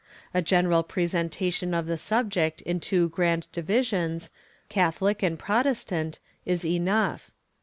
A 0.33 0.41
general 0.41 0.81
presentation 0.81 1.75
of 1.75 1.85
the 1.85 1.95
subject 1.95 2.61
in 2.61 2.79
two 2.79 3.09
grand 3.09 3.45
divisions, 3.51 4.31
Catholic 4.67 5.21
and 5.21 5.37
Protestant, 5.37 6.17
is 6.43 6.65
enough. 6.65 7.29